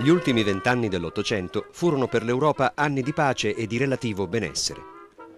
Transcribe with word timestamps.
Gli 0.00 0.08
ultimi 0.08 0.42
vent'anni 0.42 0.88
dell'Ottocento 0.88 1.66
furono 1.72 2.08
per 2.08 2.22
l'Europa 2.22 2.72
anni 2.74 3.02
di 3.02 3.12
pace 3.12 3.54
e 3.54 3.66
di 3.66 3.76
relativo 3.76 4.26
benessere, 4.26 4.80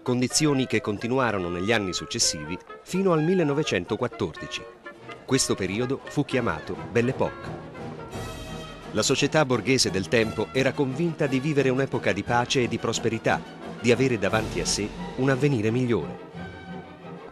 condizioni 0.01 0.67
che 0.67 0.79
continuarono 0.79 1.49
negli 1.49 1.73
anni 1.73 1.91
successivi 1.91 2.57
fino 2.81 3.11
al 3.11 3.21
1914. 3.23 4.63
Questo 5.25 5.55
periodo 5.55 5.99
fu 6.05 6.23
chiamato 6.23 6.77
Belle 6.89 7.09
Époque. 7.09 7.49
La 8.91 9.01
società 9.01 9.43
borghese 9.43 9.91
del 9.91 10.07
tempo 10.07 10.47
era 10.53 10.71
convinta 10.71 11.27
di 11.27 11.41
vivere 11.41 11.67
un'epoca 11.67 12.13
di 12.13 12.23
pace 12.23 12.63
e 12.63 12.69
di 12.69 12.77
prosperità, 12.77 13.41
di 13.81 13.91
avere 13.91 14.17
davanti 14.17 14.61
a 14.61 14.65
sé 14.65 14.87
un 15.17 15.29
avvenire 15.29 15.71
migliore. 15.71 16.31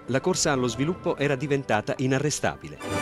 La 0.07 0.19
corsa 0.19 0.51
allo 0.51 0.67
sviluppo 0.67 1.15
era 1.15 1.35
diventata 1.35 1.93
inarrestabile. 1.95 3.00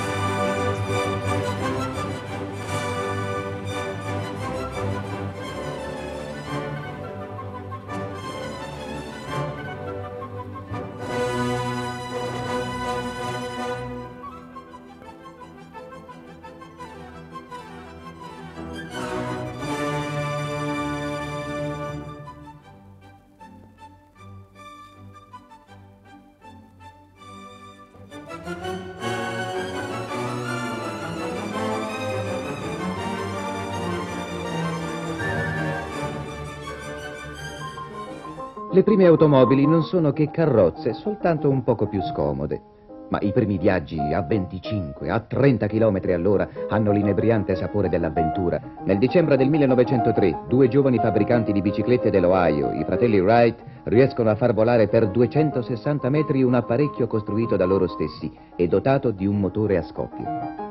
Le 38.71 38.84
prime 38.84 39.07
automobili 39.07 39.65
non 39.65 39.81
sono 39.81 40.13
che 40.13 40.29
carrozze, 40.29 40.93
soltanto 40.93 41.49
un 41.49 41.63
poco 41.63 41.87
più 41.87 42.03
scomode. 42.03 42.62
Ma 43.09 43.17
i 43.21 43.31
primi 43.31 43.57
viaggi 43.57 43.98
a 43.98 44.21
25, 44.21 45.09
a 45.09 45.20
30 45.21 45.65
km 45.65 45.99
all'ora 46.13 46.48
hanno 46.70 46.91
l'inebriante 46.91 47.55
sapore 47.55 47.89
dell'avventura. 47.89 48.61
Nel 48.85 48.99
dicembre 48.99 49.37
del 49.37 49.49
1903, 49.49 50.41
due 50.48 50.67
giovani 50.67 50.99
fabbricanti 50.99 51.51
di 51.51 51.63
biciclette 51.63 52.11
dell'Ohio, 52.11 52.71
i 52.73 52.84
fratelli 52.84 53.20
Wright, 53.20 53.59
riescono 53.85 54.29
a 54.29 54.35
far 54.35 54.53
volare 54.53 54.87
per 54.87 55.09
260 55.09 56.07
metri 56.09 56.43
un 56.43 56.54
apparecchio 56.54 57.07
costruito 57.07 57.55
da 57.55 57.65
loro 57.65 57.87
stessi 57.87 58.31
e 58.55 58.67
dotato 58.67 59.09
di 59.09 59.26
un 59.26 59.39
motore 59.39 59.77
a 59.77 59.81
scoppio. 59.81 60.68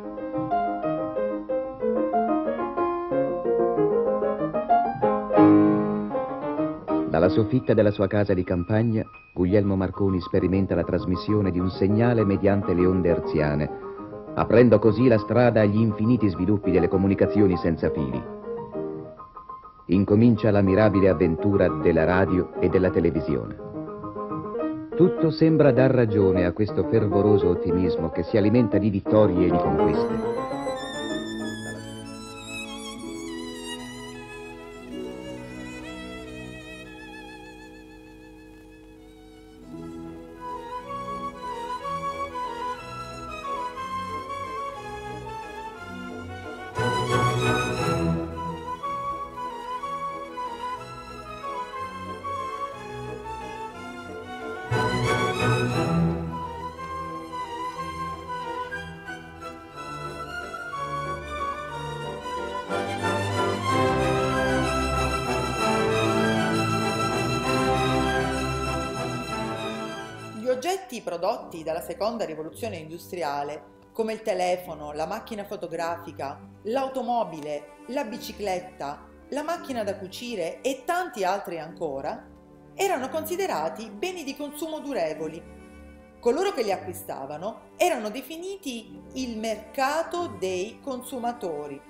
Dalla 7.18 7.32
soffitta 7.32 7.74
della 7.74 7.90
sua 7.90 8.06
casa 8.06 8.32
di 8.32 8.44
campagna, 8.44 9.04
Guglielmo 9.34 9.74
Marconi 9.74 10.20
sperimenta 10.20 10.76
la 10.76 10.84
trasmissione 10.84 11.50
di 11.50 11.58
un 11.58 11.68
segnale 11.68 12.24
mediante 12.24 12.72
le 12.74 12.86
onde 12.86 13.08
herziane, 13.08 13.68
aprendo 14.34 14.78
così 14.78 15.08
la 15.08 15.18
strada 15.18 15.62
agli 15.62 15.80
infiniti 15.80 16.28
sviluppi 16.28 16.70
delle 16.70 16.86
comunicazioni 16.86 17.56
senza 17.56 17.90
fili. 17.90 18.22
Incomincia 19.86 20.52
la 20.52 20.60
mirabile 20.60 21.08
avventura 21.08 21.66
della 21.66 22.04
radio 22.04 22.52
e 22.60 22.68
della 22.68 22.90
televisione. 22.90 23.56
Tutto 24.94 25.30
sembra 25.32 25.72
dar 25.72 25.90
ragione 25.90 26.44
a 26.44 26.52
questo 26.52 26.84
fervoroso 26.84 27.48
ottimismo 27.48 28.10
che 28.10 28.22
si 28.22 28.36
alimenta 28.36 28.78
di 28.78 28.90
vittorie 28.90 29.48
e 29.48 29.50
di 29.50 29.58
conquiste. 29.58 30.57
Oggetti 70.68 71.00
prodotti 71.00 71.62
dalla 71.62 71.80
seconda 71.80 72.26
rivoluzione 72.26 72.76
industriale, 72.76 73.86
come 73.90 74.12
il 74.12 74.20
telefono, 74.20 74.92
la 74.92 75.06
macchina 75.06 75.44
fotografica, 75.44 76.38
l'automobile, 76.64 77.78
la 77.86 78.04
bicicletta, 78.04 79.06
la 79.30 79.42
macchina 79.42 79.82
da 79.82 79.96
cucire 79.96 80.60
e 80.60 80.82
tanti 80.84 81.24
altri 81.24 81.58
ancora, 81.58 82.22
erano 82.74 83.08
considerati 83.08 83.88
beni 83.88 84.24
di 84.24 84.36
consumo 84.36 84.80
durevoli. 84.80 85.42
Coloro 86.20 86.52
che 86.52 86.62
li 86.62 86.70
acquistavano 86.70 87.70
erano 87.78 88.10
definiti 88.10 89.00
il 89.14 89.38
mercato 89.38 90.36
dei 90.38 90.80
consumatori. 90.82 91.80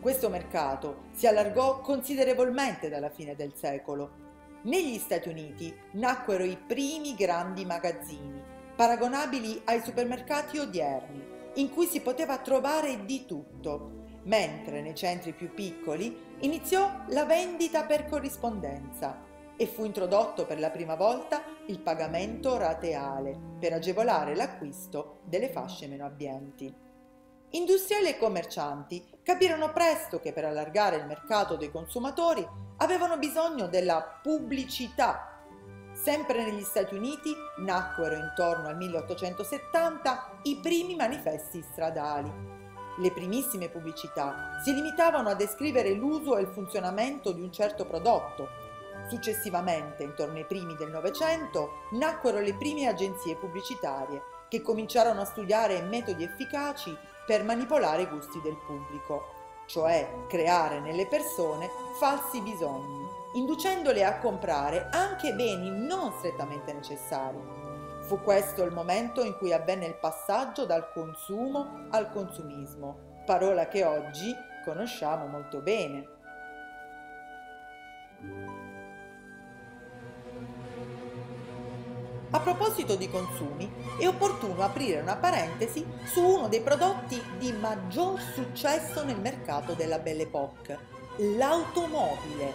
Questo 0.00 0.28
mercato 0.28 1.06
si 1.10 1.26
allargò 1.26 1.80
considerevolmente 1.80 2.88
dalla 2.88 3.10
fine 3.10 3.34
del 3.34 3.54
secolo 3.56 4.23
negli 4.64 4.98
Stati 4.98 5.28
Uniti 5.28 5.74
nacquero 5.92 6.44
i 6.44 6.56
primi 6.56 7.14
grandi 7.14 7.64
magazzini, 7.64 8.42
paragonabili 8.76 9.62
ai 9.64 9.80
supermercati 9.82 10.58
odierni, 10.58 11.32
in 11.54 11.70
cui 11.70 11.86
si 11.86 12.00
poteva 12.00 12.38
trovare 12.38 13.04
di 13.04 13.26
tutto, 13.26 14.02
mentre 14.24 14.80
nei 14.80 14.94
centri 14.94 15.32
più 15.32 15.52
piccoli 15.52 16.36
iniziò 16.40 16.90
la 17.08 17.24
vendita 17.24 17.84
per 17.84 18.06
corrispondenza 18.06 19.32
e 19.56 19.66
fu 19.66 19.84
introdotto 19.84 20.46
per 20.46 20.58
la 20.58 20.70
prima 20.70 20.96
volta 20.96 21.42
il 21.66 21.80
pagamento 21.80 22.56
rateale 22.56 23.38
per 23.58 23.72
agevolare 23.72 24.34
l'acquisto 24.34 25.20
delle 25.24 25.48
fasce 25.48 25.86
meno 25.86 26.04
abbienti. 26.04 26.74
Industriali 27.50 28.08
e 28.08 28.18
commercianti 28.18 29.20
capirono 29.22 29.72
presto 29.72 30.18
che 30.18 30.32
per 30.32 30.44
allargare 30.44 30.96
il 30.96 31.06
mercato 31.06 31.54
dei 31.54 31.70
consumatori 31.70 32.44
avevano 32.78 33.18
bisogno 33.18 33.66
della 33.68 34.02
pubblicità. 34.22 35.40
Sempre 35.92 36.44
negli 36.44 36.62
Stati 36.62 36.94
Uniti 36.94 37.34
nacquero 37.58 38.16
intorno 38.16 38.68
al 38.68 38.76
1870 38.76 40.38
i 40.42 40.58
primi 40.60 40.96
manifesti 40.96 41.62
stradali. 41.62 42.32
Le 42.98 43.10
primissime 43.12 43.68
pubblicità 43.68 44.60
si 44.62 44.74
limitavano 44.74 45.28
a 45.28 45.34
descrivere 45.34 45.92
l'uso 45.92 46.36
e 46.36 46.42
il 46.42 46.48
funzionamento 46.48 47.32
di 47.32 47.40
un 47.40 47.52
certo 47.52 47.86
prodotto. 47.86 48.62
Successivamente, 49.08 50.02
intorno 50.02 50.36
ai 50.36 50.46
primi 50.46 50.76
del 50.76 50.90
Novecento, 50.90 51.86
nacquero 51.92 52.40
le 52.40 52.54
prime 52.54 52.86
agenzie 52.86 53.36
pubblicitarie 53.36 54.22
che 54.48 54.62
cominciarono 54.62 55.20
a 55.20 55.24
studiare 55.24 55.82
metodi 55.82 56.22
efficaci 56.22 56.96
per 57.26 57.42
manipolare 57.44 58.02
i 58.02 58.06
gusti 58.06 58.40
del 58.40 58.56
pubblico, 58.66 59.43
cioè 59.66 60.08
creare 60.28 60.80
nelle 60.80 61.06
persone 61.06 61.68
falsi 61.98 62.40
bisogni, 62.40 63.06
inducendole 63.34 64.04
a 64.04 64.18
comprare 64.18 64.88
anche 64.90 65.32
beni 65.34 65.70
non 65.70 66.12
strettamente 66.18 66.72
necessari. 66.72 67.38
Fu 68.02 68.20
questo 68.20 68.62
il 68.62 68.72
momento 68.72 69.22
in 69.22 69.36
cui 69.36 69.52
avvenne 69.52 69.86
il 69.86 69.96
passaggio 69.96 70.66
dal 70.66 70.92
consumo 70.92 71.86
al 71.90 72.10
consumismo, 72.10 73.22
parola 73.24 73.68
che 73.68 73.84
oggi 73.84 74.34
conosciamo 74.64 75.26
molto 75.26 75.60
bene. 75.60 76.13
A 82.34 82.40
proposito 82.40 82.96
di 82.96 83.08
consumi, 83.08 83.72
è 83.96 84.08
opportuno 84.08 84.64
aprire 84.64 85.00
una 85.00 85.14
parentesi 85.14 85.86
su 86.04 86.20
uno 86.20 86.48
dei 86.48 86.62
prodotti 86.62 87.22
di 87.38 87.52
maggior 87.52 88.20
successo 88.20 89.04
nel 89.04 89.20
mercato 89.20 89.74
della 89.74 90.00
Belle 90.00 90.22
Époque, 90.22 90.76
l'automobile. 91.18 92.52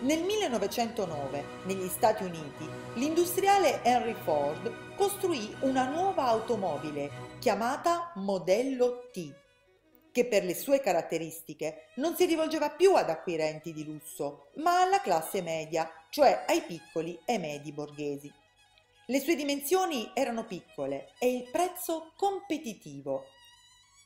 Nel 0.00 0.20
1909, 0.22 1.44
negli 1.64 1.88
Stati 1.88 2.24
Uniti, 2.24 2.68
l'industriale 2.96 3.82
Henry 3.84 4.14
Ford 4.22 4.70
costruì 4.96 5.56
una 5.60 5.88
nuova 5.88 6.26
automobile 6.26 7.38
chiamata 7.38 8.12
Modello 8.16 9.08
T, 9.10 9.32
che 10.12 10.26
per 10.26 10.44
le 10.44 10.54
sue 10.54 10.80
caratteristiche 10.80 11.86
non 11.96 12.16
si 12.16 12.26
rivolgeva 12.26 12.68
più 12.68 12.94
ad 12.94 13.08
acquirenti 13.08 13.72
di 13.72 13.82
lusso, 13.82 14.50
ma 14.56 14.82
alla 14.82 15.00
classe 15.00 15.40
media, 15.40 15.90
cioè 16.10 16.44
ai 16.46 16.60
piccoli 16.60 17.18
e 17.24 17.38
medi 17.38 17.72
borghesi. 17.72 18.39
Le 19.10 19.18
sue 19.18 19.34
dimensioni 19.34 20.12
erano 20.14 20.44
piccole 20.44 21.14
e 21.18 21.34
il 21.34 21.50
prezzo 21.50 22.12
competitivo. 22.14 23.24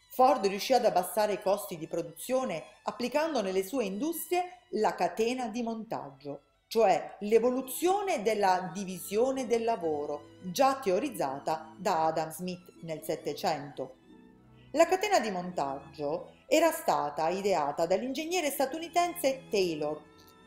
Ford 0.09 0.47
riuscì 0.47 0.73
ad 0.73 0.87
abbassare 0.87 1.35
i 1.35 1.43
costi 1.43 1.77
di 1.77 1.87
produzione 1.87 2.65
applicando 2.85 3.43
nelle 3.43 3.67
sue 3.67 3.85
industrie 3.85 4.61
la 4.71 4.95
catena 4.95 5.49
di 5.49 5.62
montaggio, 5.62 6.45
cioè 6.69 7.17
l'evoluzione 7.21 8.23
della 8.23 8.71
divisione 8.73 9.47
del 9.47 9.65
lavoro, 9.65 10.39
già 10.45 10.77
teorizzata 10.77 11.75
da 11.77 12.07
Adam 12.07 12.31
Smith 12.31 12.73
nel 12.85 13.03
Settecento. 13.03 13.97
La 14.71 14.87
catena 14.87 15.21
di 15.21 15.31
montaggio 15.31 16.37
era 16.47 16.71
stata 16.71 17.29
ideata 17.29 17.85
dall'ingegnere 17.85 18.49
statunitense 18.50 19.49
Taylor 19.50 20.03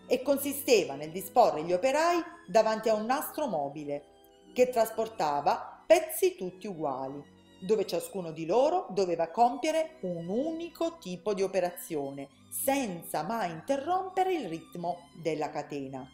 e 0.08 0.24
consisteva 0.24 0.96
nel 0.96 1.12
disporre 1.12 1.62
gli 1.62 1.74
operai 1.74 2.24
davanti 2.48 2.90
a 2.90 2.96
un 2.96 3.06
nastro 3.06 3.46
mobile 3.46 4.16
che 4.58 4.70
trasportava 4.70 5.84
pezzi 5.86 6.36
tutti 6.36 6.66
uguali, 6.66 7.24
dove 7.62 7.86
ciascuno 7.86 8.32
di 8.32 8.48
loro 8.48 8.88
doveva 8.90 9.30
compiere 9.30 9.98
un 10.02 10.28
unico 10.28 10.98
tipo 10.98 11.36
di 11.36 11.44
operazione 11.44 12.28
senza 12.50 13.22
mai 13.22 13.52
interrompere 13.52 14.34
il 14.34 14.50
ritmo 14.50 15.10
della 15.22 15.52
catena. 15.52 16.10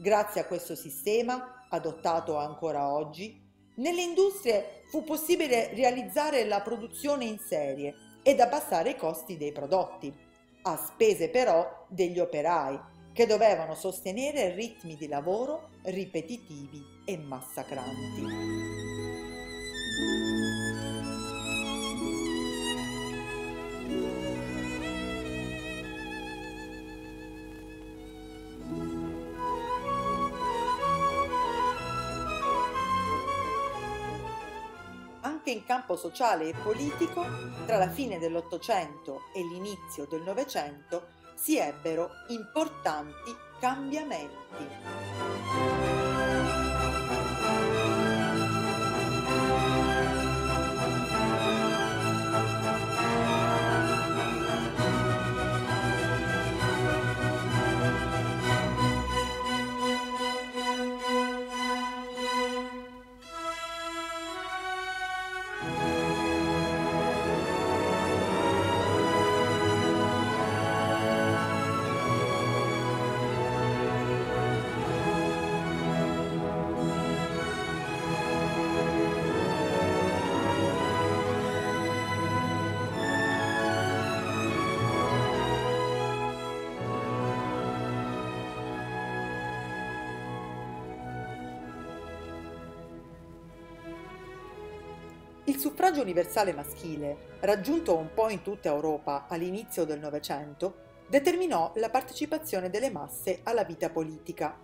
Grazie 0.00 0.40
a 0.40 0.46
questo 0.46 0.74
sistema, 0.74 1.66
adottato 1.68 2.38
ancora 2.38 2.90
oggi, 2.90 3.38
nelle 3.74 4.00
industrie 4.00 4.84
fu 4.88 5.04
possibile 5.04 5.74
realizzare 5.74 6.46
la 6.46 6.62
produzione 6.62 7.26
in 7.26 7.38
serie 7.38 7.94
ed 8.22 8.40
abbassare 8.40 8.92
i 8.92 8.96
costi 8.96 9.36
dei 9.36 9.52
prodotti, 9.52 10.10
a 10.62 10.74
spese 10.78 11.28
però 11.28 11.84
degli 11.90 12.18
operai, 12.18 12.80
che 13.12 13.26
dovevano 13.26 13.74
sostenere 13.74 14.54
ritmi 14.54 14.96
di 14.96 15.08
lavoro 15.08 15.70
ripetitivi 15.82 16.82
e 17.04 17.16
massacranti. 17.16 18.76
anche 35.48 35.50
in 35.50 35.64
campo 35.64 35.96
sociale 35.96 36.48
e 36.48 36.54
politico, 36.54 37.24
tra 37.64 37.78
la 37.78 37.88
fine 37.88 38.18
dell'Ottocento 38.18 39.22
e 39.34 39.40
l'inizio 39.42 40.06
del 40.06 40.22
Novecento 40.22 41.16
si 41.38 41.56
ebbero 41.56 42.10
importanti 42.28 43.34
cambiamenti. 43.60 45.77
Il 95.58 95.64
suffragio 95.64 96.02
universale 96.02 96.52
maschile, 96.52 97.34
raggiunto 97.40 97.96
un 97.96 98.14
po' 98.14 98.28
in 98.28 98.42
tutta 98.42 98.68
Europa 98.68 99.26
all'inizio 99.28 99.84
del 99.84 99.98
Novecento, 99.98 101.02
determinò 101.08 101.72
la 101.74 101.90
partecipazione 101.90 102.70
delle 102.70 102.92
masse 102.92 103.40
alla 103.42 103.64
vita 103.64 103.90
politica. 103.90 104.56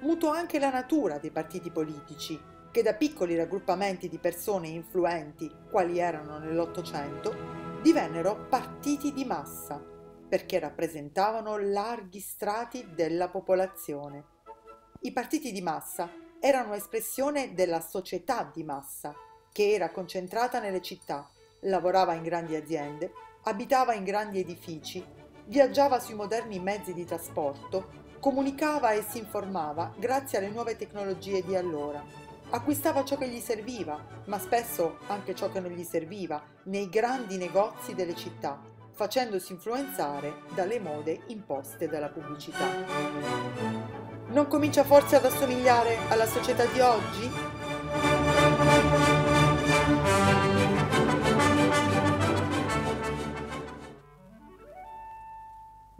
Mutò 0.00 0.30
anche 0.30 0.58
la 0.58 0.70
natura 0.70 1.18
dei 1.18 1.30
partiti 1.30 1.70
politici, 1.70 2.40
che 2.70 2.82
da 2.82 2.94
piccoli 2.94 3.36
raggruppamenti 3.36 4.08
di 4.08 4.16
persone 4.16 4.68
influenti, 4.68 5.54
quali 5.70 5.98
erano 5.98 6.38
nell'Ottocento, 6.38 7.34
divennero 7.82 8.46
partiti 8.48 9.12
di 9.12 9.26
massa, 9.26 9.84
perché 10.26 10.58
rappresentavano 10.58 11.58
larghi 11.58 12.20
strati 12.20 12.94
della 12.94 13.28
popolazione. 13.28 14.24
I 15.02 15.12
partiti 15.12 15.52
di 15.52 15.60
massa 15.60 16.08
erano 16.40 16.72
espressione 16.72 17.52
della 17.52 17.82
società 17.82 18.50
di 18.50 18.64
massa, 18.64 19.14
che 19.52 19.72
era 19.72 19.90
concentrata 19.90 20.60
nelle 20.60 20.80
città, 20.80 21.28
lavorava 21.60 22.14
in 22.14 22.22
grandi 22.22 22.54
aziende, 22.56 23.12
abitava 23.44 23.94
in 23.94 24.04
grandi 24.04 24.38
edifici, 24.40 25.04
viaggiava 25.46 25.98
sui 25.98 26.14
moderni 26.14 26.58
mezzi 26.58 26.92
di 26.92 27.04
trasporto, 27.04 27.98
comunicava 28.20 28.92
e 28.92 29.02
si 29.02 29.18
informava 29.18 29.92
grazie 29.96 30.38
alle 30.38 30.50
nuove 30.50 30.76
tecnologie 30.76 31.42
di 31.42 31.56
allora. 31.56 32.02
Acquistava 32.50 33.04
ciò 33.04 33.16
che 33.16 33.28
gli 33.28 33.40
serviva, 33.40 33.98
ma 34.26 34.38
spesso 34.38 34.98
anche 35.06 35.34
ciò 35.34 35.50
che 35.50 35.60
non 35.60 35.70
gli 35.70 35.84
serviva, 35.84 36.42
nei 36.64 36.88
grandi 36.88 37.36
negozi 37.36 37.94
delle 37.94 38.14
città, 38.14 38.60
facendosi 38.92 39.52
influenzare 39.52 40.42
dalle 40.54 40.78
mode 40.80 41.22
imposte 41.28 41.88
dalla 41.88 42.08
pubblicità. 42.08 42.66
Non 44.28 44.46
comincia 44.46 44.84
forse 44.84 45.16
ad 45.16 45.24
assomigliare 45.24 45.96
alla 46.08 46.26
società 46.26 46.64
di 46.66 46.80
oggi? 46.80 47.49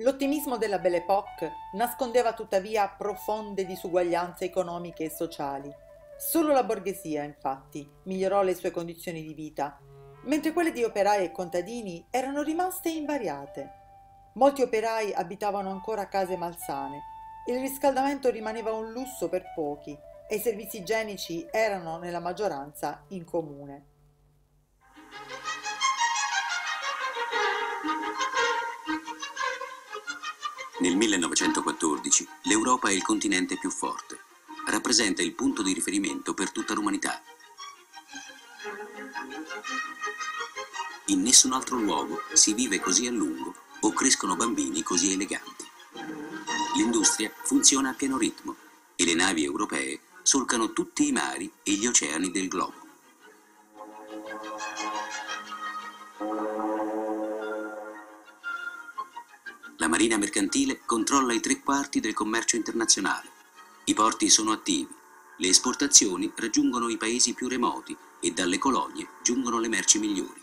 L'ottimismo 0.00 0.56
della 0.56 0.78
Belle 0.78 0.98
Époque 0.98 1.52
nascondeva 1.72 2.32
tuttavia 2.32 2.88
profonde 2.88 3.66
disuguaglianze 3.66 4.46
economiche 4.46 5.04
e 5.04 5.10
sociali. 5.10 5.70
Solo 6.16 6.54
la 6.54 6.64
borghesia, 6.64 7.22
infatti, 7.22 7.86
migliorò 8.04 8.42
le 8.42 8.54
sue 8.54 8.70
condizioni 8.70 9.22
di 9.22 9.34
vita, 9.34 9.78
mentre 10.22 10.52
quelle 10.52 10.72
di 10.72 10.82
operai 10.82 11.24
e 11.24 11.32
contadini 11.32 12.06
erano 12.08 12.40
rimaste 12.40 12.88
invariate. 12.88 13.72
Molti 14.34 14.62
operai 14.62 15.12
abitavano 15.12 15.70
ancora 15.70 16.08
case 16.08 16.36
malsane, 16.38 17.02
il 17.48 17.60
riscaldamento 17.60 18.30
rimaneva 18.30 18.72
un 18.72 18.92
lusso 18.92 19.28
per 19.28 19.52
pochi 19.54 19.98
e 20.26 20.36
i 20.36 20.40
servizi 20.40 20.78
igienici 20.78 21.46
erano 21.50 21.98
nella 21.98 22.20
maggioranza 22.20 23.04
in 23.08 23.24
comune. 23.24 23.84
Nel 30.80 30.96
1914 30.96 32.26
l'Europa 32.44 32.88
è 32.88 32.92
il 32.92 33.02
continente 33.02 33.58
più 33.58 33.70
forte. 33.70 34.18
Rappresenta 34.66 35.20
il 35.20 35.34
punto 35.34 35.62
di 35.62 35.74
riferimento 35.74 36.32
per 36.32 36.50
tutta 36.50 36.72
l'umanità. 36.72 37.20
In 41.06 41.20
nessun 41.20 41.52
altro 41.52 41.76
luogo 41.76 42.22
si 42.32 42.54
vive 42.54 42.80
così 42.80 43.06
a 43.06 43.10
lungo 43.10 43.54
o 43.80 43.92
crescono 43.92 44.36
bambini 44.36 44.82
così 44.82 45.12
eleganti. 45.12 45.68
L'industria 46.76 47.30
funziona 47.42 47.90
a 47.90 47.94
pieno 47.94 48.16
ritmo 48.16 48.56
e 48.96 49.04
le 49.04 49.14
navi 49.14 49.44
europee 49.44 50.00
solcano 50.22 50.72
tutti 50.72 51.06
i 51.06 51.12
mari 51.12 51.50
e 51.62 51.72
gli 51.72 51.86
oceani 51.86 52.30
del 52.30 52.48
globo. 52.48 52.89
Marina 60.00 60.16
mercantile 60.16 60.80
controlla 60.86 61.34
i 61.34 61.40
tre 61.40 61.60
quarti 61.60 62.00
del 62.00 62.14
commercio 62.14 62.56
internazionale. 62.56 63.28
I 63.84 63.92
porti 63.92 64.30
sono 64.30 64.50
attivi. 64.50 64.88
Le 65.36 65.48
esportazioni 65.48 66.32
raggiungono 66.36 66.88
i 66.88 66.96
paesi 66.96 67.34
più 67.34 67.48
remoti 67.48 67.94
e 68.18 68.30
dalle 68.30 68.56
colonie 68.56 69.06
giungono 69.22 69.58
le 69.58 69.68
merci 69.68 69.98
migliori. 69.98 70.40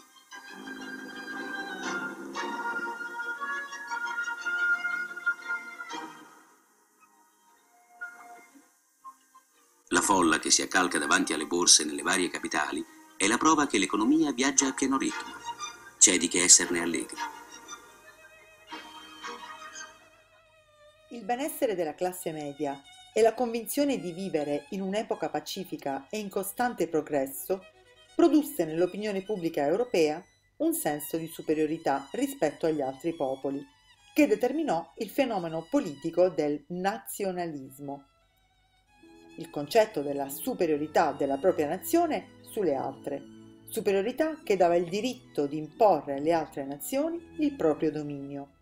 La 9.87 10.01
folla 10.01 10.37
che 10.37 10.51
si 10.51 10.61
accalca 10.61 10.99
davanti 10.99 11.33
alle 11.33 11.47
borse 11.47 11.83
nelle 11.83 12.03
varie 12.03 12.29
capitali 12.29 12.85
è 13.15 13.25
la 13.25 13.39
prova 13.39 13.65
che 13.65 13.79
l'economia 13.79 14.31
viaggia 14.33 14.67
a 14.67 14.73
pieno 14.73 14.99
ritmo. 14.99 15.33
C'è 15.97 16.19
di 16.19 16.27
che 16.27 16.43
esserne 16.43 16.79
allegri. 16.79 17.36
Benessere 21.27 21.75
della 21.75 21.93
classe 21.93 22.31
media 22.31 22.81
e 23.13 23.21
la 23.21 23.33
convinzione 23.33 23.99
di 23.99 24.13
vivere 24.13 24.67
in 24.69 24.79
un'epoca 24.79 25.27
pacifica 25.29 26.07
e 26.09 26.19
in 26.19 26.29
costante 26.29 26.87
progresso 26.87 27.65
produsse 28.15 28.63
nell'opinione 28.63 29.23
pubblica 29.23 29.65
europea 29.65 30.23
un 30.57 30.73
senso 30.73 31.17
di 31.17 31.27
superiorità 31.27 32.07
rispetto 32.13 32.65
agli 32.65 32.79
altri 32.79 33.13
popoli, 33.13 33.61
che 34.13 34.25
determinò 34.25 34.93
il 34.99 35.09
fenomeno 35.09 35.67
politico 35.69 36.29
del 36.29 36.63
nazionalismo. 36.67 38.05
Il 39.35 39.49
concetto 39.49 40.01
della 40.01 40.29
superiorità 40.29 41.11
della 41.11 41.37
propria 41.37 41.67
nazione 41.67 42.37
sulle 42.39 42.73
altre, 42.73 43.21
superiorità 43.65 44.41
che 44.43 44.55
dava 44.55 44.77
il 44.77 44.87
diritto 44.87 45.45
di 45.45 45.57
imporre 45.57 46.15
alle 46.15 46.31
altre 46.31 46.63
nazioni 46.63 47.35
il 47.39 47.53
proprio 47.53 47.91
dominio. 47.91 48.56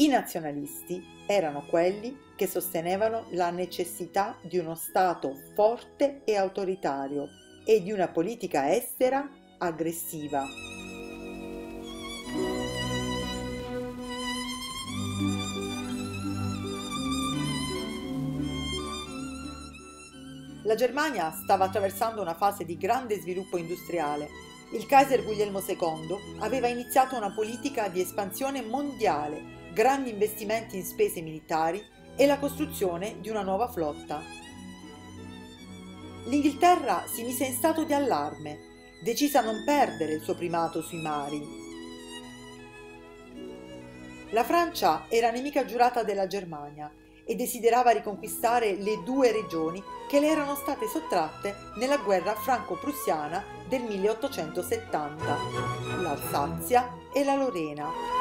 I 0.00 0.08
nazionalisti 0.08 1.04
erano 1.26 1.62
quelli 1.66 2.16
che 2.34 2.46
sostenevano 2.46 3.26
la 3.32 3.50
necessità 3.50 4.38
di 4.40 4.56
uno 4.56 4.74
Stato 4.74 5.34
forte 5.54 6.22
e 6.24 6.36
autoritario 6.36 7.28
e 7.66 7.82
di 7.82 7.92
una 7.92 8.08
politica 8.08 8.74
estera 8.74 9.28
aggressiva. 9.58 10.42
La 20.62 20.74
Germania 20.76 21.30
stava 21.30 21.66
attraversando 21.66 22.22
una 22.22 22.34
fase 22.34 22.64
di 22.64 22.78
grande 22.78 23.20
sviluppo 23.20 23.58
industriale. 23.58 24.28
Il 24.72 24.86
Kaiser 24.86 25.22
Guglielmo 25.22 25.60
II 25.60 26.38
aveva 26.38 26.68
iniziato 26.68 27.18
una 27.18 27.32
politica 27.32 27.88
di 27.88 28.00
espansione 28.00 28.62
mondiale 28.62 29.58
grandi 29.72 30.10
investimenti 30.10 30.76
in 30.76 30.84
spese 30.84 31.20
militari 31.20 31.84
e 32.16 32.26
la 32.26 32.38
costruzione 32.38 33.16
di 33.20 33.28
una 33.28 33.42
nuova 33.42 33.68
flotta. 33.68 34.22
L'Inghilterra 36.24 37.04
si 37.06 37.22
mise 37.22 37.44
in 37.44 37.54
stato 37.54 37.84
di 37.84 37.92
allarme, 37.92 38.58
decisa 39.02 39.40
a 39.40 39.44
non 39.44 39.62
perdere 39.64 40.14
il 40.14 40.22
suo 40.22 40.34
primato 40.34 40.82
sui 40.82 41.00
mari. 41.00 41.58
La 44.30 44.44
Francia 44.44 45.06
era 45.08 45.30
nemica 45.30 45.64
giurata 45.64 46.02
della 46.02 46.26
Germania 46.26 46.92
e 47.24 47.34
desiderava 47.34 47.90
riconquistare 47.90 48.74
le 48.74 49.02
due 49.04 49.32
regioni 49.32 49.82
che 50.08 50.20
le 50.20 50.28
erano 50.28 50.54
state 50.56 50.86
sottratte 50.88 51.54
nella 51.76 51.96
guerra 51.96 52.34
franco-prussiana 52.34 53.44
del 53.68 53.82
1870, 53.82 55.36
l'Alsazia 56.00 56.92
e 57.12 57.24
la 57.24 57.36
Lorena. 57.36 58.19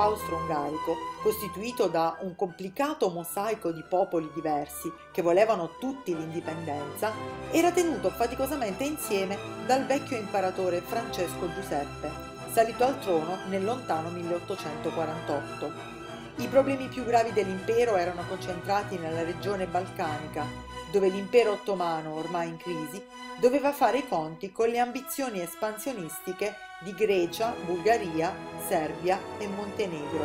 Austro-ungarico, 0.00 0.96
costituito 1.22 1.88
da 1.88 2.16
un 2.20 2.34
complicato 2.36 3.08
mosaico 3.08 3.70
di 3.72 3.82
popoli 3.88 4.30
diversi 4.32 4.92
che 5.12 5.22
volevano 5.22 5.76
tutti 5.78 6.16
l'indipendenza, 6.16 7.12
era 7.50 7.72
tenuto 7.72 8.10
faticosamente 8.10 8.84
insieme 8.84 9.36
dal 9.66 9.84
vecchio 9.86 10.16
imperatore 10.16 10.80
Francesco 10.80 11.52
Giuseppe, 11.52 12.10
salito 12.52 12.84
al 12.84 12.98
trono 13.00 13.38
nel 13.48 13.64
lontano 13.64 14.10
1848. 14.10 15.96
I 16.36 16.46
problemi 16.46 16.86
più 16.86 17.04
gravi 17.04 17.32
dell'impero 17.32 17.96
erano 17.96 18.22
concentrati 18.28 18.96
nella 18.96 19.24
regione 19.24 19.66
balcanica, 19.66 20.46
dove 20.92 21.08
l'impero 21.08 21.52
ottomano, 21.52 22.14
ormai 22.14 22.48
in 22.48 22.56
crisi, 22.56 23.04
doveva 23.40 23.72
fare 23.72 23.98
i 23.98 24.08
conti 24.08 24.52
con 24.52 24.68
le 24.68 24.78
ambizioni 24.78 25.40
espansionistiche 25.40 26.54
di 26.80 26.92
Grecia, 26.92 27.54
Bulgaria, 27.64 28.34
Serbia 28.66 29.18
e 29.38 29.48
Montenegro. 29.48 30.24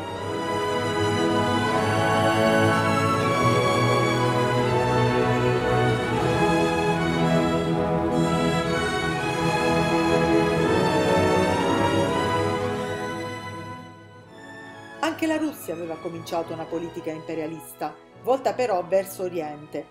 Anche 14.99 15.25
la 15.25 15.37
Russia 15.37 15.73
aveva 15.73 15.97
cominciato 15.97 16.53
una 16.53 16.65
politica 16.65 17.09
imperialista, 17.09 17.95
volta 18.21 18.53
però 18.53 18.83
verso 18.85 19.23
Oriente. 19.23 19.85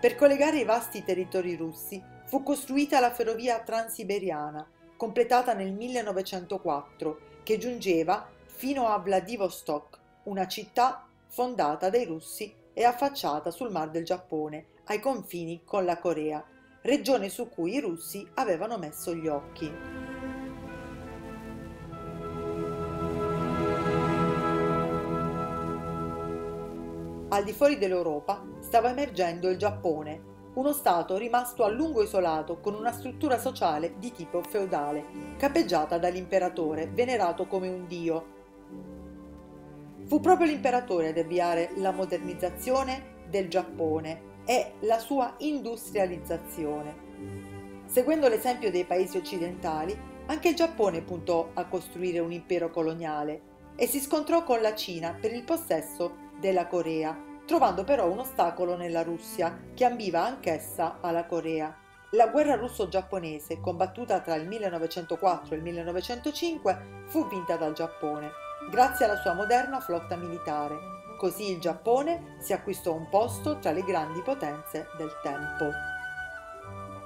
Per 0.00 0.14
collegare 0.14 0.58
i 0.58 0.64
vasti 0.64 1.02
territori 1.02 1.56
russi 1.56 2.02
fu 2.26 2.42
costruita 2.42 3.00
la 3.00 3.10
ferrovia 3.10 3.58
transiberiana, 3.60 4.66
completata 4.96 5.54
nel 5.54 5.72
1904, 5.72 7.18
che 7.42 7.58
giungeva 7.58 8.28
fino 8.44 8.88
a 8.88 8.98
Vladivostok, 8.98 9.98
una 10.24 10.46
città 10.46 11.06
fondata 11.28 11.90
dai 11.90 12.04
russi 12.04 12.54
e 12.72 12.84
affacciata 12.84 13.50
sul 13.50 13.70
Mar 13.70 13.90
del 13.90 14.04
Giappone, 14.04 14.66
ai 14.84 15.00
confini 15.00 15.62
con 15.64 15.84
la 15.84 15.98
Corea, 15.98 16.44
regione 16.82 17.28
su 17.28 17.48
cui 17.48 17.74
i 17.74 17.80
russi 17.80 18.26
avevano 18.34 18.78
messo 18.78 19.14
gli 19.14 19.26
occhi. 19.26 19.72
Al 27.28 27.42
di 27.42 27.52
fuori 27.52 27.78
dell'Europa 27.78 28.44
stava 28.60 28.90
emergendo 28.90 29.48
il 29.48 29.56
Giappone, 29.56 30.33
uno 30.54 30.72
Stato 30.72 31.16
rimasto 31.16 31.64
a 31.64 31.68
lungo 31.68 32.02
isolato 32.02 32.58
con 32.60 32.74
una 32.74 32.92
struttura 32.92 33.38
sociale 33.38 33.94
di 33.98 34.12
tipo 34.12 34.40
feudale, 34.42 35.04
capeggiata 35.36 35.98
dall'imperatore, 35.98 36.86
venerato 36.86 37.46
come 37.46 37.68
un 37.68 37.86
dio. 37.86 38.32
Fu 40.04 40.20
proprio 40.20 40.46
l'imperatore 40.46 41.08
ad 41.08 41.18
avviare 41.18 41.72
la 41.76 41.90
modernizzazione 41.90 43.22
del 43.28 43.48
Giappone 43.48 44.32
e 44.44 44.74
la 44.80 44.98
sua 44.98 45.34
industrializzazione. 45.38 47.02
Seguendo 47.86 48.28
l'esempio 48.28 48.70
dei 48.70 48.84
paesi 48.84 49.16
occidentali, 49.16 49.98
anche 50.26 50.48
il 50.48 50.54
Giappone 50.54 51.02
puntò 51.02 51.50
a 51.54 51.66
costruire 51.66 52.20
un 52.20 52.32
impero 52.32 52.70
coloniale 52.70 53.52
e 53.76 53.86
si 53.88 53.98
scontrò 53.98 54.44
con 54.44 54.60
la 54.60 54.74
Cina 54.74 55.16
per 55.18 55.32
il 55.32 55.42
possesso 55.42 56.22
della 56.38 56.66
Corea, 56.66 57.33
trovando 57.46 57.84
però 57.84 58.10
un 58.10 58.20
ostacolo 58.20 58.76
nella 58.76 59.02
Russia, 59.02 59.58
che 59.74 59.84
ambiva 59.84 60.24
anch'essa 60.24 60.98
alla 61.00 61.26
Corea. 61.26 61.76
La 62.10 62.28
guerra 62.28 62.54
russo-giapponese, 62.54 63.60
combattuta 63.60 64.20
tra 64.20 64.36
il 64.36 64.46
1904 64.46 65.54
e 65.54 65.56
il 65.56 65.62
1905, 65.62 67.04
fu 67.06 67.26
vinta 67.28 67.56
dal 67.56 67.72
Giappone, 67.72 68.30
grazie 68.70 69.04
alla 69.04 69.16
sua 69.16 69.34
moderna 69.34 69.80
flotta 69.80 70.16
militare. 70.16 70.76
Così 71.18 71.50
il 71.50 71.60
Giappone 71.60 72.36
si 72.38 72.52
acquistò 72.52 72.92
un 72.92 73.08
posto 73.08 73.58
tra 73.58 73.72
le 73.72 73.82
grandi 73.82 74.20
potenze 74.22 74.86
del 74.96 75.12
tempo. 75.22 75.70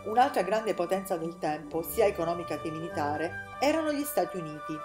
Un'altra 0.05 0.43
grande 0.43 0.75
potenza 0.75 1.17
del 1.17 1.39
tempo, 1.39 1.83
sia 1.83 2.07
economica 2.07 2.59
che 2.59 2.71
militare, 2.71 3.57
erano 3.61 3.93
gli 3.93 4.05
Stati 4.05 4.37
Uniti. 4.37 4.77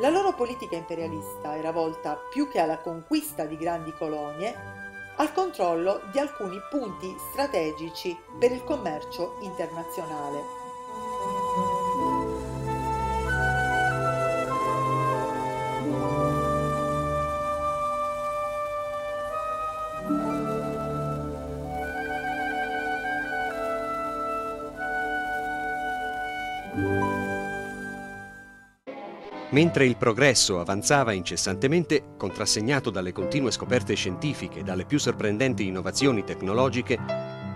La 0.00 0.08
loro 0.08 0.34
politica 0.34 0.76
imperialista 0.76 1.56
era 1.56 1.70
volta 1.70 2.18
più 2.30 2.48
che 2.50 2.60
alla 2.60 2.78
conquista 2.78 3.44
di 3.44 3.56
grandi 3.56 3.92
colonie 3.92 4.82
al 5.16 5.32
controllo 5.32 6.02
di 6.12 6.18
alcuni 6.18 6.58
punti 6.70 7.14
strategici 7.30 8.16
per 8.38 8.52
il 8.52 8.64
commercio 8.64 9.36
internazionale. 9.40 10.63
Mentre 29.54 29.86
il 29.86 29.96
progresso 29.96 30.58
avanzava 30.58 31.12
incessantemente, 31.12 32.16
contrassegnato 32.16 32.90
dalle 32.90 33.12
continue 33.12 33.52
scoperte 33.52 33.94
scientifiche 33.94 34.58
e 34.58 34.62
dalle 34.64 34.84
più 34.84 34.98
sorprendenti 34.98 35.68
innovazioni 35.68 36.24
tecnologiche, 36.24 36.98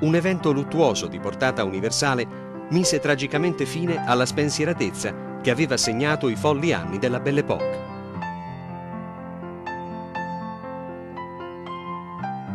un 0.02 0.14
evento 0.14 0.52
luttuoso 0.52 1.08
di 1.08 1.18
portata 1.18 1.64
universale 1.64 2.66
mise 2.70 3.00
tragicamente 3.00 3.66
fine 3.66 4.06
alla 4.06 4.26
spensieratezza 4.26 5.40
che 5.42 5.50
aveva 5.50 5.76
segnato 5.76 6.28
i 6.28 6.36
folli 6.36 6.72
anni 6.72 7.00
della 7.00 7.18
Belle 7.18 7.40
Époque. 7.40 7.78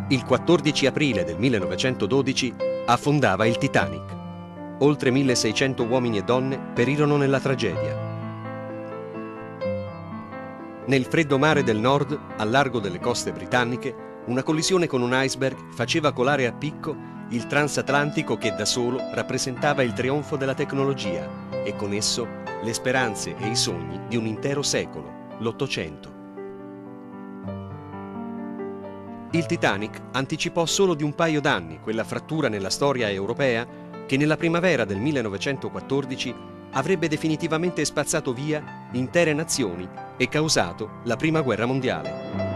Il 0.08 0.24
14 0.24 0.86
aprile 0.86 1.26
del 1.26 1.38
1912 1.38 2.56
affondava 2.86 3.46
il 3.46 3.58
Titanic. 3.58 4.16
Oltre 4.80 5.12
1600 5.12 5.84
uomini 5.84 6.20
e 6.20 6.24
donne 6.24 6.58
perirono 6.74 7.18
nella 7.18 7.42
tragedia. 7.42 8.03
Nel 10.86 11.06
freddo 11.06 11.38
mare 11.38 11.64
del 11.64 11.80
nord, 11.80 12.20
al 12.36 12.50
largo 12.50 12.80
delle 12.80 13.00
coste 13.00 13.32
britanniche, 13.32 14.22
una 14.26 14.44
collisione 14.44 14.86
con 14.86 15.02
un 15.02 15.12
iceberg 15.14 15.72
faceva 15.72 16.12
colare 16.12 16.46
a 16.46 16.52
picco 16.52 16.94
il 17.30 17.48
transatlantico 17.48 18.38
che 18.38 18.54
da 18.54 18.66
solo 18.66 19.00
rappresentava 19.14 19.82
il 19.82 19.94
trionfo 19.94 20.36
della 20.36 20.54
tecnologia 20.54 21.26
e 21.64 21.74
con 21.78 21.94
esso 21.94 22.28
le 22.62 22.74
speranze 22.74 23.34
e 23.38 23.48
i 23.48 23.56
sogni 23.56 24.02
di 24.10 24.18
un 24.18 24.26
intero 24.26 24.62
secolo, 24.62 25.36
l'Ottocento. 25.40 26.12
Il 29.32 29.46
Titanic 29.46 30.02
anticipò 30.12 30.66
solo 30.66 30.96
di 30.96 31.04
un 31.04 31.16
paio 31.16 31.40
d'anni 31.40 31.80
quella 31.80 32.04
frattura 32.04 32.50
nella 32.50 32.70
storia 32.70 33.10
europea 33.10 33.66
che 34.06 34.18
nella 34.18 34.36
primavera 34.36 34.84
del 34.84 35.00
1914 35.00 36.36
avrebbe 36.74 37.08
definitivamente 37.08 37.84
spazzato 37.86 38.34
via 38.34 38.88
intere 38.92 39.34
nazioni 39.34 39.88
e 40.18 40.28
causato 40.28 41.00
la 41.04 41.16
Prima 41.16 41.42
Guerra 41.42 41.66
Mondiale. 41.66 42.52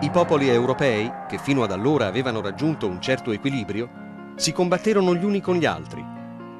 I 0.00 0.10
popoli 0.10 0.48
europei, 0.48 1.10
che 1.28 1.38
fino 1.38 1.62
ad 1.64 1.72
allora 1.72 2.06
avevano 2.06 2.40
raggiunto 2.40 2.86
un 2.86 3.00
certo 3.00 3.32
equilibrio, 3.32 4.06
si 4.36 4.52
combatterono 4.52 5.14
gli 5.14 5.24
uni 5.24 5.40
con 5.40 5.56
gli 5.56 5.66
altri. 5.66 6.04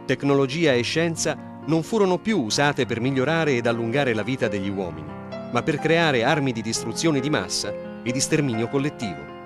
Tecnologia 0.05 0.73
e 0.73 0.83
scienza 0.83 1.37
non 1.67 1.83
furono 1.83 2.19
più 2.19 2.43
usate 2.43 2.85
per 2.85 3.01
migliorare 3.01 3.53
ed 3.57 3.67
allungare 3.67 4.13
la 4.13 4.23
vita 4.23 4.49
degli 4.49 4.69
uomini, 4.69 5.11
ma 5.53 5.63
per 5.63 5.79
creare 5.79 6.25
armi 6.25 6.53
di 6.53 6.63
distruzione 6.63 7.21
di 7.21 7.31
massa 7.31 7.73
e 8.03 8.11
di 8.11 8.21
sterminio 8.21 8.69
collettivo. 8.69 9.38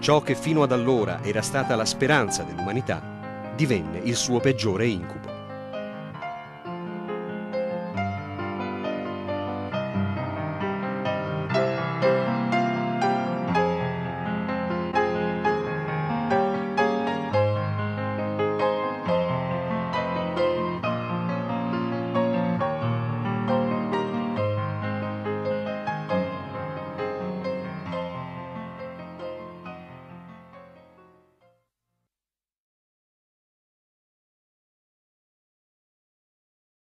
Ciò 0.00 0.22
che 0.22 0.34
fino 0.34 0.62
ad 0.62 0.72
allora 0.72 1.22
era 1.22 1.42
stata 1.42 1.76
la 1.76 1.84
speranza 1.84 2.42
dell'umanità 2.42 3.02
divenne 3.54 3.98
il 3.98 4.16
suo 4.16 4.40
peggiore 4.40 4.86
incubo. 4.86 5.29